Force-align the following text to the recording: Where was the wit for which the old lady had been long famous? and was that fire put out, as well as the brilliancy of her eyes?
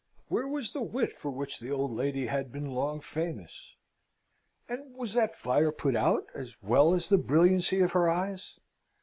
Where 0.29 0.47
was 0.47 0.71
the 0.71 0.81
wit 0.81 1.13
for 1.13 1.29
which 1.29 1.59
the 1.59 1.69
old 1.69 1.91
lady 1.91 2.25
had 2.25 2.51
been 2.51 2.71
long 2.71 3.01
famous? 3.01 3.75
and 4.67 4.95
was 4.95 5.13
that 5.13 5.35
fire 5.35 5.71
put 5.71 5.95
out, 5.95 6.25
as 6.33 6.57
well 6.63 6.95
as 6.95 7.07
the 7.09 7.19
brilliancy 7.19 7.81
of 7.81 7.91
her 7.91 8.09
eyes? 8.09 8.57